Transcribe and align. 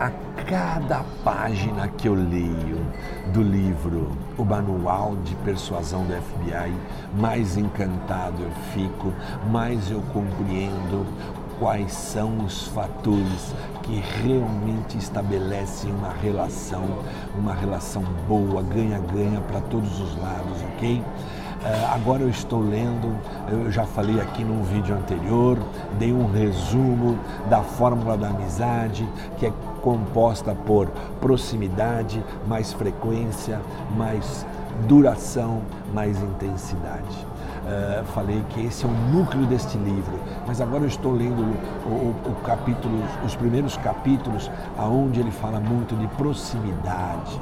a 0.00 0.10
cada 0.46 1.04
página 1.22 1.86
que 1.86 2.08
eu 2.08 2.14
leio 2.14 2.80
do 3.34 3.42
livro 3.42 4.10
O 4.38 4.44
Manual 4.46 5.14
de 5.16 5.34
Persuasão 5.36 6.04
do 6.04 6.14
FBI, 6.14 6.72
mais 7.20 7.58
encantado 7.58 8.42
eu 8.42 8.50
fico, 8.72 9.12
mais 9.50 9.90
eu 9.90 10.00
compreendo 10.10 11.06
quais 11.58 11.92
são 11.92 12.46
os 12.46 12.68
fatores 12.68 13.54
que 13.82 14.02
realmente 14.24 14.96
estabelecem 14.96 15.92
uma 15.92 16.14
relação, 16.14 16.86
uma 17.38 17.52
relação 17.52 18.02
boa, 18.26 18.62
ganha-ganha 18.62 19.42
para 19.42 19.60
todos 19.60 20.00
os 20.00 20.16
lados, 20.16 20.62
ok? 20.74 21.04
Uh, 21.60 21.94
agora 21.94 22.22
eu 22.22 22.30
estou 22.30 22.60
lendo, 22.60 23.14
eu 23.50 23.70
já 23.70 23.84
falei 23.84 24.18
aqui 24.18 24.42
num 24.42 24.62
vídeo 24.62 24.94
anterior, 24.94 25.58
dei 25.98 26.10
um 26.10 26.24
resumo 26.24 27.18
da 27.50 27.62
fórmula 27.62 28.16
da 28.16 28.28
amizade, 28.28 29.06
que 29.36 29.44
é 29.44 29.52
composta 29.82 30.54
por 30.54 30.88
proximidade, 31.20 32.24
mais 32.46 32.72
frequência, 32.72 33.60
mais 33.94 34.46
duração, 34.88 35.60
mais 35.92 36.16
intensidade. 36.22 37.26
Uh, 37.60 38.04
falei 38.14 38.42
que 38.48 38.64
esse 38.64 38.86
é 38.86 38.88
o 38.88 38.92
núcleo 39.12 39.44
deste 39.44 39.76
livro, 39.76 40.18
mas 40.46 40.62
agora 40.62 40.84
eu 40.84 40.88
estou 40.88 41.12
lendo 41.12 41.42
o, 41.42 41.90
o, 41.90 42.32
o 42.32 42.34
capítulo, 42.42 43.02
os 43.22 43.36
primeiros 43.36 43.76
capítulos, 43.76 44.50
aonde 44.78 45.20
ele 45.20 45.30
fala 45.30 45.60
muito 45.60 45.94
de 45.94 46.06
proximidade. 46.16 47.38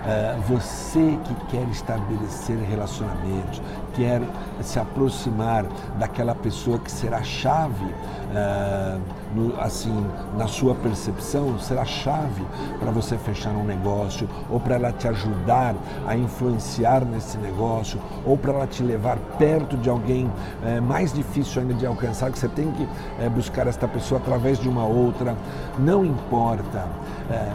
Uh, 0.00 0.40
você 0.48 1.18
que 1.24 1.34
quer 1.50 1.68
estabelecer 1.68 2.56
relacionamentos, 2.58 3.60
quer 3.94 4.22
se 4.62 4.78
aproximar 4.78 5.66
daquela 5.98 6.34
pessoa 6.34 6.78
que 6.78 6.90
será 6.90 7.22
chave, 7.22 7.84
uh, 7.84 9.00
no, 9.34 9.60
assim, 9.60 10.06
na 10.36 10.46
sua 10.46 10.74
percepção, 10.74 11.58
será 11.58 11.84
chave 11.84 12.44
para 12.78 12.90
você 12.90 13.16
fechar 13.18 13.50
um 13.50 13.64
negócio, 13.64 14.28
ou 14.48 14.58
para 14.60 14.76
ela 14.76 14.92
te 14.92 15.08
ajudar 15.08 15.74
a 16.06 16.16
influenciar 16.16 17.04
nesse 17.04 17.38
negócio, 17.38 18.00
ou 18.24 18.36
para 18.36 18.52
ela 18.52 18.66
te 18.66 18.82
levar 18.82 19.18
perto 19.38 19.76
de 19.76 19.88
alguém 19.88 20.26
uh, 20.26 20.82
mais 20.82 21.12
difícil 21.12 21.62
ainda 21.62 21.74
de 21.74 21.86
alcançar, 21.86 22.30
que 22.30 22.38
você 22.38 22.48
tem 22.48 22.70
que 22.72 22.88
eh, 23.20 23.28
buscar 23.28 23.66
esta 23.66 23.86
pessoa 23.86 24.20
através 24.20 24.58
de 24.58 24.68
uma 24.68 24.84
outra. 24.84 25.36
Não 25.78 26.04
importa. 26.04 26.86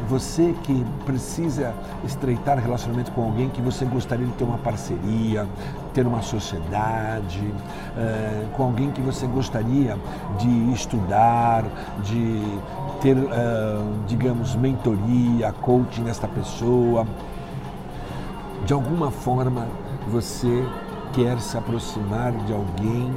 você 0.07 0.55
que 0.63 0.85
precisa 1.05 1.73
estreitar 2.03 2.57
relacionamento 2.57 3.11
com 3.11 3.23
alguém 3.23 3.49
que 3.49 3.61
você 3.61 3.85
gostaria 3.85 4.25
de 4.25 4.31
ter 4.33 4.43
uma 4.43 4.57
parceria, 4.57 5.47
ter 5.95 6.05
uma 6.05 6.21
sociedade, 6.21 7.39
uh, 7.39 8.49
com 8.51 8.63
alguém 8.63 8.91
que 8.91 9.01
você 9.01 9.25
gostaria 9.25 9.97
de 10.37 10.73
estudar, 10.73 11.63
de 12.03 12.43
ter, 12.99 13.15
uh, 13.15 13.25
digamos, 14.05 14.55
mentoria, 14.55 15.53
coaching 15.61 16.01
nesta 16.01 16.27
pessoa. 16.27 17.07
De 18.65 18.73
alguma 18.73 19.09
forma 19.09 19.67
você 20.09 20.67
quer 21.13 21.39
se 21.39 21.57
aproximar 21.57 22.33
de 22.45 22.51
alguém 22.51 23.13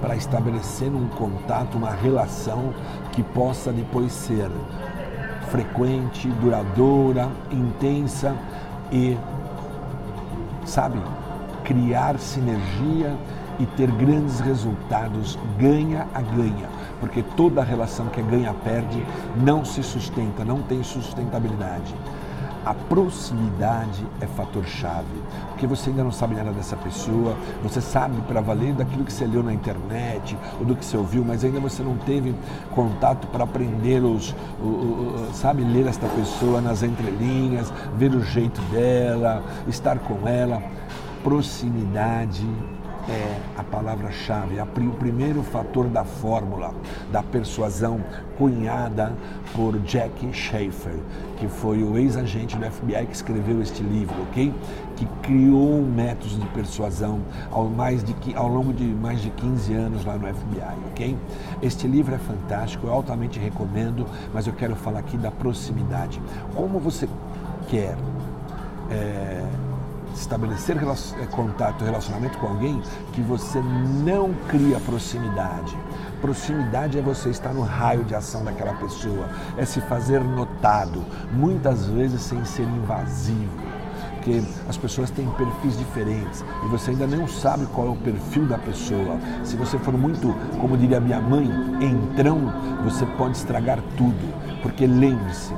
para 0.00 0.14
estabelecer 0.14 0.88
um 0.88 1.08
contato, 1.08 1.76
uma 1.76 1.90
relação 1.90 2.72
que 3.10 3.24
possa 3.24 3.72
depois 3.72 4.12
ser 4.12 4.48
frequente, 5.50 6.28
duradoura, 6.40 7.28
intensa 7.50 8.36
e, 8.92 9.18
sabe, 10.64 11.00
criar 11.70 12.18
sinergia 12.18 13.16
e 13.60 13.64
ter 13.64 13.88
grandes 13.92 14.40
resultados 14.40 15.38
ganha 15.56 16.08
a 16.12 16.20
ganha, 16.20 16.68
porque 16.98 17.22
toda 17.36 17.62
relação 17.62 18.06
que 18.06 18.18
é 18.18 18.24
ganha-perde 18.24 19.06
não 19.36 19.64
se 19.64 19.80
sustenta, 19.80 20.44
não 20.44 20.62
tem 20.62 20.82
sustentabilidade. 20.82 21.94
A 22.66 22.74
proximidade 22.74 24.04
é 24.20 24.26
fator 24.26 24.64
chave, 24.66 25.06
porque 25.48 25.66
você 25.66 25.90
ainda 25.90 26.02
não 26.02 26.10
sabe 26.10 26.34
nada 26.34 26.50
dessa 26.50 26.76
pessoa, 26.76 27.36
você 27.62 27.80
sabe 27.80 28.20
para 28.22 28.40
valer 28.40 28.74
daquilo 28.74 29.04
que 29.04 29.12
você 29.12 29.24
leu 29.24 29.42
na 29.42 29.54
internet 29.54 30.36
ou 30.58 30.66
do 30.66 30.74
que 30.74 30.84
você 30.84 30.96
ouviu, 30.96 31.24
mas 31.24 31.44
ainda 31.44 31.60
você 31.60 31.82
não 31.82 31.96
teve 31.98 32.34
contato 32.74 33.28
para 33.28 33.44
aprender 33.44 34.02
os, 34.02 34.34
o, 34.60 34.66
o, 34.66 35.30
sabe, 35.32 35.62
ler 35.62 35.86
esta 35.86 36.06
pessoa 36.08 36.60
nas 36.60 36.82
entrelinhas, 36.82 37.72
ver 37.96 38.12
o 38.12 38.22
jeito 38.22 38.60
dela, 38.72 39.42
estar 39.68 39.98
com 40.00 40.28
ela 40.28 40.62
proximidade 41.22 42.46
é 43.08 43.40
a 43.56 43.64
palavra-chave, 43.64 44.58
é 44.58 44.62
o 44.62 44.92
primeiro 44.92 45.42
fator 45.42 45.88
da 45.88 46.04
fórmula 46.04 46.72
da 47.10 47.22
persuasão 47.22 48.00
cunhada 48.36 49.12
por 49.54 49.78
Jack 49.80 50.32
Schaefer, 50.32 50.94
que 51.38 51.48
foi 51.48 51.82
o 51.82 51.96
ex-agente 51.96 52.56
do 52.56 52.64
FBI 52.70 53.06
que 53.06 53.14
escreveu 53.14 53.60
este 53.62 53.82
livro, 53.82 54.14
ok? 54.22 54.52
Que 54.96 55.06
criou 55.22 55.82
métodos 55.82 56.38
de 56.38 56.46
persuasão 56.48 57.20
ao, 57.50 57.64
mais 57.64 58.04
de, 58.04 58.14
ao 58.34 58.48
longo 58.48 58.72
de 58.72 58.84
mais 58.84 59.20
de 59.20 59.30
15 59.30 59.74
anos 59.74 60.04
lá 60.04 60.16
no 60.16 60.26
FBI, 60.26 60.78
ok? 60.90 61.16
Este 61.62 61.86
livro 61.86 62.14
é 62.14 62.18
fantástico, 62.18 62.86
eu 62.86 62.92
altamente 62.92 63.38
recomendo, 63.38 64.06
mas 64.32 64.46
eu 64.46 64.52
quero 64.52 64.76
falar 64.76 65.00
aqui 65.00 65.16
da 65.16 65.30
proximidade. 65.30 66.20
Como 66.54 66.78
você 66.78 67.08
quer 67.68 67.96
é, 68.90 69.44
estabelecer 70.14 70.76
eh, 70.76 71.26
contato, 71.26 71.84
relacionamento 71.84 72.38
com 72.38 72.46
alguém 72.46 72.82
que 73.12 73.20
você 73.20 73.60
não 74.04 74.34
cria 74.48 74.78
proximidade. 74.80 75.76
Proximidade 76.20 76.98
é 76.98 77.02
você 77.02 77.30
estar 77.30 77.52
no 77.52 77.62
raio 77.62 78.04
de 78.04 78.14
ação 78.14 78.44
daquela 78.44 78.74
pessoa, 78.74 79.28
é 79.56 79.64
se 79.64 79.80
fazer 79.80 80.22
notado, 80.22 81.04
muitas 81.32 81.86
vezes 81.86 82.20
sem 82.22 82.44
ser 82.44 82.64
invasivo 82.64 83.80
porque 84.20 84.42
as 84.68 84.76
pessoas 84.76 85.10
têm 85.10 85.26
perfis 85.30 85.78
diferentes 85.78 86.44
e 86.62 86.68
você 86.68 86.90
ainda 86.90 87.06
não 87.06 87.26
sabe 87.26 87.64
qual 87.66 87.86
é 87.86 87.90
o 87.90 87.96
perfil 87.96 88.44
da 88.44 88.58
pessoa. 88.58 89.18
Se 89.42 89.56
você 89.56 89.78
for 89.78 89.96
muito, 89.96 90.34
como 90.60 90.76
diria 90.76 91.00
minha 91.00 91.20
mãe, 91.20 91.48
entrão, 91.80 92.52
você 92.84 93.06
pode 93.16 93.38
estragar 93.38 93.78
tudo. 93.96 94.60
Porque 94.62 94.86
lembre-se, 94.86 95.54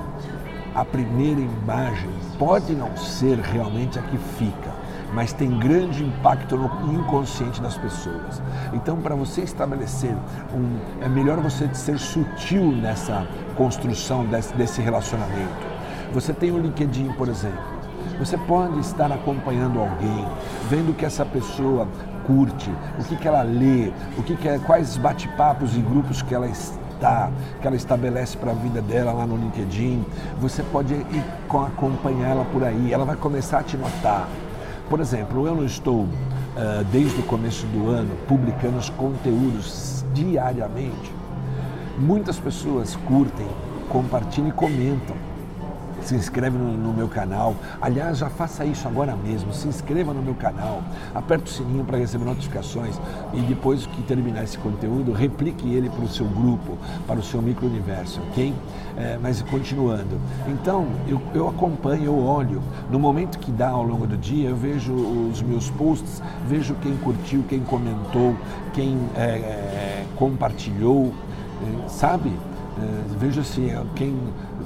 a 0.74 0.84
primeira 0.84 1.41
imagem 1.41 2.08
pode 2.38 2.75
não 2.75 2.97
ser 2.97 3.38
realmente 3.38 3.98
a 3.98 4.03
que 4.03 4.16
fica, 4.16 4.70
mas 5.12 5.32
tem 5.32 5.59
grande 5.59 6.04
impacto 6.04 6.56
no 6.56 6.94
inconsciente 6.94 7.60
das 7.60 7.76
pessoas. 7.76 8.43
Então, 8.72 9.00
para 9.00 9.15
você 9.15 9.43
estabelecer 9.43 10.15
um. 10.54 11.04
É 11.04 11.09
melhor 11.09 11.38
você 11.38 11.72
ser 11.75 11.98
sutil 11.98 12.72
nessa 12.72 13.26
construção 13.56 14.25
desse, 14.25 14.54
desse 14.54 14.81
relacionamento. 14.81 15.72
Você 16.15 16.32
tem 16.32 16.50
o 16.50 16.59
LinkedIn, 16.59 17.12
por 17.12 17.28
exemplo. 17.28 17.82
Você 18.19 18.37
pode 18.37 18.78
estar 18.81 19.10
acompanhando 19.10 19.81
alguém, 19.81 20.26
vendo 20.69 20.94
que 20.94 21.04
essa 21.04 21.25
pessoa 21.25 21.88
curte, 22.26 22.71
o 22.98 23.04
que, 23.04 23.16
que 23.16 23.26
ela 23.26 23.42
lê, 23.42 23.91
o 24.16 24.22
que, 24.22 24.37
que 24.37 24.48
é, 24.48 24.59
quais 24.59 24.97
bate-papos 24.97 25.76
e 25.76 25.81
grupos 25.81 26.22
que 26.22 26.34
ela 26.34 26.47
está 26.47 26.81
que 27.60 27.66
ela 27.66 27.76
estabelece 27.76 28.36
para 28.36 28.52
a 28.52 28.54
vida 28.54 28.80
dela 28.80 29.12
lá 29.12 29.26
no 29.26 29.36
LinkedIn. 29.36 30.04
Você 30.40 30.62
pode 30.62 30.94
ir 30.94 31.24
acompanhar 31.48 32.30
ela 32.30 32.44
por 32.46 32.64
aí, 32.64 32.92
ela 32.92 33.04
vai 33.04 33.16
começar 33.16 33.60
a 33.60 33.62
te 33.62 33.76
notar. 33.76 34.28
Por 34.88 35.00
exemplo, 35.00 35.46
eu 35.46 35.54
não 35.54 35.64
estou, 35.64 36.02
uh, 36.02 36.84
desde 36.91 37.20
o 37.20 37.22
começo 37.24 37.66
do 37.66 37.88
ano, 37.88 38.14
publicando 38.28 38.78
os 38.78 38.91
conteúdos 38.91 40.04
diariamente. 40.12 41.12
Muitas 41.98 42.38
pessoas 42.38 42.96
curtem, 43.06 43.46
compartilham 43.88 44.48
e 44.48 44.52
comentam 44.52 45.31
se 46.06 46.14
inscreve 46.14 46.56
no, 46.58 46.72
no, 46.72 46.92
meu 46.92 47.08
canal. 47.08 47.54
Aliás, 47.80 48.18
já 48.18 48.28
faça 48.28 48.64
isso 48.64 48.86
agora 48.86 49.16
mesmo. 49.16 49.52
Se 49.52 49.68
inscreva 49.68 50.12
no 50.12 50.22
meu 50.22 50.34
canal, 50.34 50.82
aperte 51.14 51.44
o 51.44 51.54
sininho 51.54 51.84
para 51.84 51.98
receber 51.98 52.24
notificações 52.24 52.98
e 53.32 53.40
depois 53.40 53.86
que 53.86 54.02
terminar 54.02 54.44
esse 54.44 54.58
conteúdo, 54.58 55.12
replique 55.12 55.72
ele 55.72 55.88
para 55.88 56.04
o 56.04 56.08
seu 56.08 56.26
grupo, 56.26 56.76
para 57.06 57.18
o 57.18 57.22
seu 57.22 57.41
micro-universo, 57.41 58.20
ok? 58.30 58.54
É, 58.96 59.18
mas 59.20 59.41
continuando. 59.42 60.20
Então, 60.46 60.86
eu, 61.09 61.21
eu 61.34 61.48
acompanho, 61.48 62.04
eu 62.04 62.18
olho. 62.18 62.62
No 62.91 62.98
momento 62.98 63.38
que 63.38 63.50
dá 63.50 63.68
ao 63.68 63.82
longo 63.82 64.06
do 64.06 64.16
dia, 64.16 64.50
eu 64.50 64.56
vejo 64.56 64.92
os 64.92 65.42
meus 65.42 65.71
posts, 65.71 66.22
vejo 66.47 66.74
quem 66.82 66.97
curtiu, 66.97 67.44
quem 67.48 67.60
comentou, 67.60 68.36
quem 68.72 68.98
é, 69.16 69.22
é, 69.22 70.06
compartilhou, 70.16 71.12
é, 71.62 71.88
sabe? 71.88 72.32
É, 72.78 73.18
vejo 73.18 73.41
assim, 73.41 73.71
quem 73.94 74.16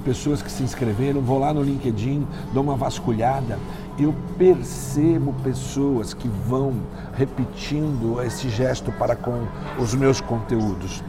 pessoas 0.07 0.41
que 0.41 0.51
se 0.53 0.63
inscreveram, 0.63 1.21
vou 1.21 1.41
lá 1.41 1.53
no 1.53 1.65
LinkedIn, 1.65 2.25
dou 2.55 2.63
uma 2.63 2.77
vasculhada, 2.77 3.59
eu 3.99 4.15
percebo 4.39 5.33
pessoas 5.43 6.15
que 6.15 6.29
vão 6.29 6.75
repetindo 7.13 8.23
esse 8.23 8.49
gesto 8.49 8.93
para 8.93 9.17
com 9.17 9.45
os 9.81 9.97
meus 9.97 10.21
conteúdos. 10.21 11.03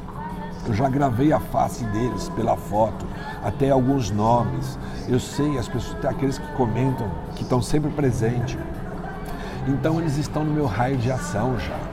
Eu 0.65 0.73
já 0.73 0.89
gravei 0.89 1.31
a 1.31 1.39
face 1.39 1.83
deles 1.85 2.27
pela 2.29 2.57
foto, 2.57 3.05
até 3.43 3.69
alguns 3.69 4.09
nomes. 4.09 4.79
Eu 5.07 5.19
sei 5.19 5.59
as 5.59 5.67
pessoas, 5.67 6.03
aqueles 6.03 6.39
que 6.39 6.51
comentam, 6.53 7.07
que 7.35 7.43
estão 7.43 7.61
sempre 7.61 7.91
presentes. 7.91 8.57
Então 9.67 9.99
eles 9.99 10.17
estão 10.17 10.43
no 10.43 10.51
meu 10.51 10.65
raio 10.65 10.97
de 10.97 11.11
ação 11.11 11.57
já 11.59 11.86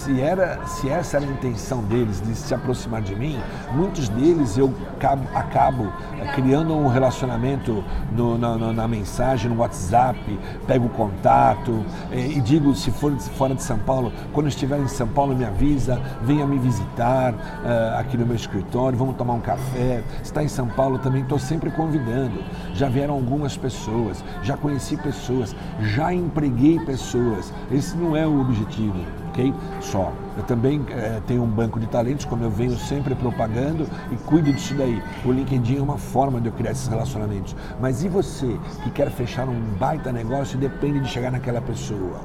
se, 0.00 0.20
era, 0.20 0.66
se 0.66 0.88
essa 0.88 1.18
era 1.18 1.26
a 1.26 1.30
intenção 1.30 1.82
deles 1.82 2.20
de 2.22 2.34
se 2.34 2.54
aproximar 2.54 3.02
de 3.02 3.14
mim, 3.14 3.38
muitos 3.72 4.08
deles 4.08 4.56
eu 4.56 4.72
acabo, 4.96 5.28
acabo 5.34 5.92
eh, 6.18 6.32
criando 6.34 6.74
um 6.74 6.88
relacionamento 6.88 7.84
no, 8.12 8.38
na, 8.38 8.56
na, 8.56 8.88
mensagem, 8.88 9.50
no 9.50 9.58
WhatsApp, 9.58 10.18
pego 10.66 10.86
o 10.86 10.88
contato 10.88 11.84
eh, 12.10 12.32
e 12.36 12.40
digo, 12.40 12.74
se 12.74 12.90
for 12.90 13.12
fora 13.18 13.54
de 13.54 13.62
São 13.62 13.78
Paulo, 13.78 14.12
quando 14.32 14.48
estiver 14.48 14.80
em 14.80 14.88
São 14.88 15.06
Paulo 15.08 15.36
me 15.36 15.44
avisa, 15.44 16.00
venha 16.22 16.46
me 16.46 16.58
visitar 16.58 17.34
uh, 17.34 17.98
aqui 17.98 18.16
no 18.16 18.24
meu 18.24 18.36
escritório, 18.36 18.96
vamos 18.96 19.16
tomar 19.16 19.34
um 19.34 19.40
café. 19.40 20.02
Está 20.22 20.42
em 20.42 20.48
São 20.48 20.66
Paulo 20.66 20.98
também 20.98 21.22
estou 21.22 21.38
sempre 21.38 21.70
convidando. 21.70 22.42
Já 22.74 22.88
vieram 22.88 23.14
algumas 23.14 23.56
pessoas, 23.56 24.24
já 24.42 24.56
conheci 24.56 24.96
pessoas, 24.96 25.54
já 25.80 26.12
empreguei 26.12 26.78
pessoas. 26.80 27.52
Esse 27.70 27.96
não 27.96 28.16
é 28.16 28.26
o 28.26 28.40
objetivo 28.40 29.19
ok? 29.40 29.54
Só. 29.80 30.12
Eu 30.36 30.44
também 30.44 30.84
é, 30.90 31.20
tenho 31.26 31.42
um 31.42 31.46
banco 31.46 31.80
de 31.80 31.86
talentos, 31.86 32.24
como 32.24 32.44
eu 32.44 32.50
venho 32.50 32.76
sempre 32.76 33.14
propagando 33.14 33.86
e 34.12 34.16
cuido 34.16 34.52
disso 34.52 34.74
daí. 34.74 35.02
O 35.24 35.32
LinkedIn 35.32 35.78
é 35.78 35.82
uma 35.82 35.98
forma 35.98 36.40
de 36.40 36.48
eu 36.48 36.52
criar 36.52 36.72
esses 36.72 36.86
relacionamentos. 36.86 37.56
Mas 37.80 38.04
e 38.04 38.08
você 38.08 38.58
que 38.84 38.90
quer 38.90 39.10
fechar 39.10 39.48
um 39.48 39.60
baita 39.78 40.12
negócio 40.12 40.56
e 40.56 40.60
depende 40.60 41.00
de 41.00 41.08
chegar 41.08 41.30
naquela 41.30 41.60
pessoa? 41.60 42.20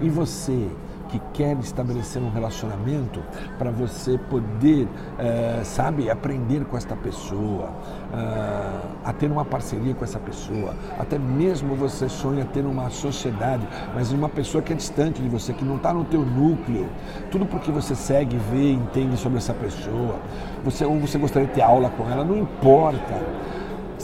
E 0.00 0.08
você 0.08 0.68
que 1.08 1.20
quer 1.32 1.56
estabelecer 1.58 2.22
um 2.22 2.30
relacionamento 2.30 3.20
para 3.58 3.70
você 3.70 4.18
poder, 4.18 4.84
uh, 4.84 5.64
sabe, 5.64 6.10
aprender 6.10 6.64
com 6.66 6.76
esta 6.76 6.94
pessoa, 6.94 7.70
uh, 8.12 8.88
a 9.04 9.12
ter 9.12 9.30
uma 9.30 9.44
parceria 9.44 9.94
com 9.94 10.04
essa 10.04 10.18
pessoa. 10.18 10.74
Até 10.98 11.18
mesmo 11.18 11.74
você 11.74 12.08
sonha 12.08 12.44
ter 12.44 12.64
uma 12.64 12.90
sociedade, 12.90 13.66
mas 13.94 14.12
uma 14.12 14.28
pessoa 14.28 14.62
que 14.62 14.72
é 14.72 14.76
distante 14.76 15.20
de 15.20 15.28
você, 15.28 15.52
que 15.52 15.64
não 15.64 15.76
está 15.76 15.92
no 15.92 16.04
teu 16.04 16.20
núcleo. 16.20 16.88
Tudo 17.30 17.46
porque 17.46 17.72
você 17.72 17.94
segue, 17.94 18.36
vê, 18.50 18.72
entende 18.72 19.16
sobre 19.16 19.38
essa 19.38 19.54
pessoa. 19.54 20.16
Você, 20.64 20.84
ou 20.84 20.98
você 20.98 21.18
gostaria 21.18 21.48
de 21.48 21.54
ter 21.54 21.62
aula 21.62 21.90
com 21.90 22.08
ela, 22.08 22.24
não 22.24 22.36
importa 22.36 23.14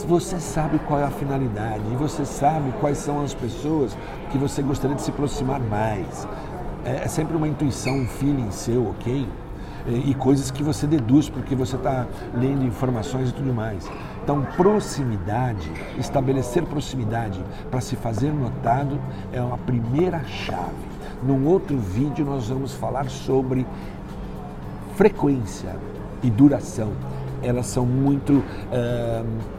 você 0.07 0.39
sabe 0.39 0.77
qual 0.79 0.99
é 0.99 1.03
a 1.03 1.09
finalidade 1.09 1.81
e 1.91 1.95
você 1.95 2.25
sabe 2.25 2.71
quais 2.79 2.97
são 2.97 3.23
as 3.23 3.33
pessoas 3.33 3.97
que 4.29 4.37
você 4.37 4.61
gostaria 4.61 4.95
de 4.95 5.01
se 5.01 5.09
aproximar 5.09 5.59
mais 5.59 6.27
é, 6.85 7.03
é 7.03 7.07
sempre 7.07 7.35
uma 7.35 7.47
intuição, 7.47 7.97
um 7.97 8.07
feeling 8.07 8.51
seu, 8.51 8.89
ok? 8.89 9.27
E, 9.87 10.11
e 10.11 10.13
coisas 10.13 10.51
que 10.51 10.63
você 10.63 10.87
deduz 10.87 11.29
porque 11.29 11.55
você 11.55 11.75
está 11.75 12.05
lendo 12.33 12.63
informações 12.63 13.29
e 13.29 13.33
tudo 13.33 13.53
mais. 13.53 13.89
Então, 14.23 14.41
proximidade, 14.55 15.71
estabelecer 15.97 16.63
proximidade 16.63 17.43
para 17.69 17.81
se 17.81 17.95
fazer 17.95 18.31
notado 18.31 18.99
é 19.33 19.41
uma 19.41 19.57
primeira 19.57 20.23
chave. 20.23 20.95
Num 21.21 21.45
outro 21.47 21.77
vídeo, 21.77 22.25
nós 22.25 22.47
vamos 22.47 22.73
falar 22.73 23.09
sobre 23.09 23.65
frequência 24.95 25.75
e 26.23 26.29
duração 26.29 26.91
elas 27.41 27.67
são 27.67 27.85
muito, 27.85 28.43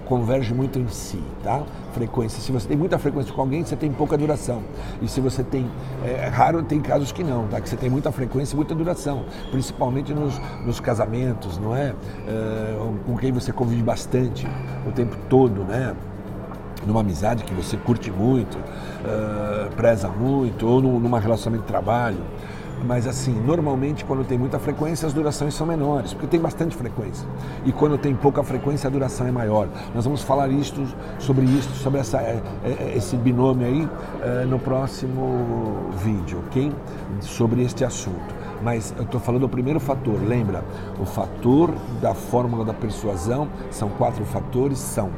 convergem 0.06 0.54
muito 0.54 0.78
em 0.78 0.88
si, 0.88 1.22
tá? 1.42 1.62
Frequência. 1.92 2.40
Se 2.40 2.52
você 2.52 2.68
tem 2.68 2.76
muita 2.76 2.98
frequência 2.98 3.32
com 3.32 3.40
alguém, 3.40 3.64
você 3.64 3.76
tem 3.76 3.90
pouca 3.90 4.16
duração. 4.16 4.62
E 5.00 5.08
se 5.08 5.20
você 5.20 5.42
tem, 5.42 5.70
é, 6.04 6.26
é 6.26 6.28
raro, 6.28 6.62
tem 6.62 6.80
casos 6.80 7.12
que 7.12 7.24
não, 7.24 7.46
tá? 7.48 7.60
Que 7.60 7.68
você 7.68 7.76
tem 7.76 7.90
muita 7.90 8.12
frequência 8.12 8.54
e 8.54 8.56
muita 8.56 8.74
duração, 8.74 9.24
principalmente 9.50 10.12
nos, 10.14 10.40
nos 10.64 10.80
casamentos, 10.80 11.58
não 11.58 11.74
é? 11.74 11.92
Uh, 11.92 12.96
com 13.04 13.16
quem 13.16 13.32
você 13.32 13.52
convive 13.52 13.82
bastante 13.82 14.46
o 14.86 14.92
tempo 14.92 15.16
todo, 15.28 15.64
né? 15.64 15.94
numa 16.86 17.00
amizade 17.00 17.42
que 17.42 17.52
você 17.52 17.76
curte 17.76 18.10
muito, 18.10 18.56
uh, 18.56 19.74
preza 19.74 20.08
muito, 20.08 20.66
ou 20.66 20.80
num, 20.80 21.18
relacionamento 21.18 21.64
de 21.64 21.68
trabalho. 21.68 22.18
Mas 22.84 23.06
assim, 23.06 23.32
normalmente 23.32 24.04
quando 24.04 24.24
tem 24.24 24.38
muita 24.38 24.58
frequência 24.58 25.06
as 25.06 25.12
durações 25.12 25.54
são 25.54 25.66
menores, 25.66 26.12
porque 26.12 26.26
tem 26.26 26.40
bastante 26.40 26.76
frequência. 26.76 27.26
E 27.64 27.72
quando 27.72 27.96
tem 27.98 28.14
pouca 28.14 28.42
frequência 28.42 28.88
a 28.88 28.90
duração 28.90 29.26
é 29.26 29.30
maior. 29.30 29.68
Nós 29.94 30.04
vamos 30.04 30.22
falar 30.22 30.50
isto, 30.50 30.86
sobre 31.18 31.44
isso, 31.46 31.70
sobre 31.76 32.00
essa, 32.00 32.18
é, 32.18 32.42
é, 32.64 32.94
esse 32.96 33.16
binômio 33.16 33.66
aí 33.66 33.88
é, 34.22 34.44
no 34.44 34.58
próximo 34.58 35.90
vídeo, 36.02 36.42
ok? 36.46 36.72
Sobre 37.20 37.62
este 37.62 37.84
assunto. 37.84 38.34
Mas 38.62 38.94
eu 38.96 39.04
estou 39.04 39.20
falando 39.20 39.42
do 39.42 39.48
primeiro 39.48 39.78
fator, 39.78 40.18
lembra? 40.26 40.64
O 40.98 41.04
fator 41.04 41.74
da 42.00 42.14
fórmula 42.14 42.64
da 42.64 42.72
persuasão 42.72 43.48
são 43.70 43.88
quatro 43.90 44.24
fatores, 44.24 44.78
são 44.78 45.10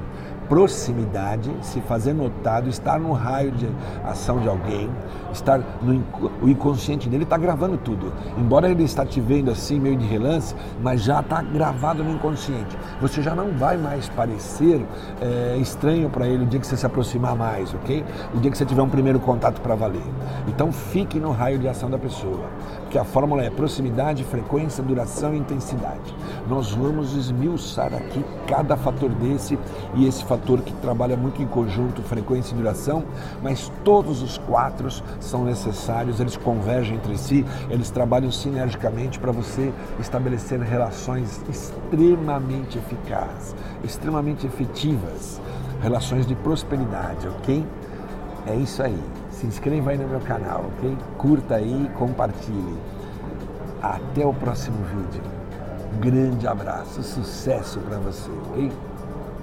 proximidade, 0.49 1.55
se 1.61 1.81
fazer 1.83 2.15
notado, 2.15 2.69
estar 2.69 2.99
no 2.99 3.13
raio 3.13 3.53
de 3.53 3.69
ação 4.05 4.39
de 4.41 4.49
alguém, 4.49 4.91
estar 5.33 5.61
no 5.83 6.03
o 6.43 6.49
inconsciente 6.49 7.09
dele 7.09 7.25
está 7.25 7.37
gravando 7.37 7.77
tudo. 7.77 8.13
Embora 8.37 8.69
ele 8.69 8.85
está 8.85 9.05
te 9.05 9.21
vendo 9.21 9.51
assim 9.51 9.79
meio 9.79 9.97
de 9.97 10.07
relance, 10.07 10.55
mas 10.81 11.03
já 11.03 11.21
está 11.21 11.43
gravado 11.43 12.03
no 12.03 12.13
inconsciente. 12.13 12.77
Você 13.01 13.23
já 13.23 13.35
não 13.35 13.53
vai 13.53 13.77
mais 13.77 14.09
parecer 14.09 14.85
é, 15.21 15.57
estranho 15.59 16.09
para 16.09 16.27
ele 16.27 16.45
o 16.45 16.47
dia 16.47 16.61
que 16.61 16.67
você 16.67 16.77
se 16.77 16.87
aproximar 16.87 17.37
mais, 17.37 17.75
ok? 17.75 18.05
O 18.35 18.39
dia 18.39 18.51
que 18.51 18.59
você 18.59 18.65
tiver 18.65 18.83
um 18.83 18.89
primeiro 18.89 19.21
contato 19.21 19.61
para 19.61 19.75
valer. 19.75 20.03
Então 20.47 20.73
fique 20.73 21.19
no 21.19 21.31
raio 21.31 21.59
de 21.59 21.69
ação 21.69 21.91
da 21.91 21.99
pessoa, 21.99 22.47
que 22.91 22.99
a 22.99 23.05
fórmula 23.05 23.43
é 23.43 23.51
proximidade, 23.51 24.25
frequência, 24.25 24.83
duração 24.83 25.35
e 25.35 25.39
intensidade. 25.39 26.15
Nós 26.49 26.73
vamos 26.73 27.15
esmiuçar 27.15 27.93
aqui 27.95 28.25
cada 28.47 28.77
fator 28.77 29.11
desse 29.11 29.59
e 29.95 30.07
esse 30.07 30.25
fator 30.25 30.38
fator 30.39 30.63
que 30.63 30.73
trabalha 30.75 31.17
muito 31.17 31.43
em 31.43 31.47
conjunto, 31.47 32.03
frequência 32.03 32.55
e 32.55 32.57
duração, 32.57 33.05
mas 33.43 33.71
todos 33.85 34.23
os 34.23 34.39
quatro 34.39 34.89
são 35.21 35.45
necessários, 35.45 36.21
eles 36.21 36.37
convergem 36.37 36.97
entre 36.97 37.19
si, 37.19 37.45
eles 37.69 37.91
trabalham 37.91 38.31
sinergicamente 38.31 39.19
para 39.19 39.33
você 39.33 39.73
estabelecer 39.99 40.61
relações 40.61 41.43
extremamente 41.49 42.79
eficazes, 42.79 43.55
extremamente 43.83 44.47
efetivas, 44.47 45.41
relações 45.83 46.27
de 46.27 46.35
prosperidade, 46.37 47.27
ok? 47.29 47.65
É 48.47 48.55
isso 48.55 48.83
aí. 48.83 48.99
Se 49.31 49.47
inscreva 49.47 49.91
aí 49.91 49.99
no 49.99 50.09
meu 50.09 50.21
canal, 50.21 50.65
ok? 50.77 50.97
Curta 51.17 51.57
aí, 51.57 51.91
compartilhe. 51.97 52.77
Até 53.83 54.27
o 54.27 54.33
próximo 54.33 54.79
vídeo. 54.85 55.23
Grande 56.01 56.47
abraço, 56.47 57.03
sucesso 57.03 57.79
para 57.81 57.99
você, 57.99 58.31
ok? 58.51 58.73